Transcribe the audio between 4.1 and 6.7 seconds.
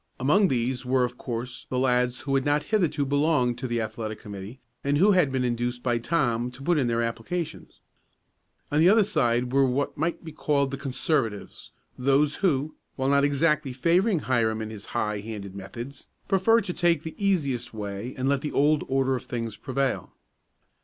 committee, and who had been induced by Tom to